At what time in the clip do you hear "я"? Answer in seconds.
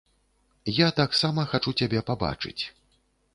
0.77-0.87